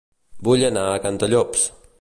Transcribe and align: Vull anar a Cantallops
Vull 0.47 0.65
anar 0.71 0.87
a 0.89 0.97
Cantallops 1.05 1.69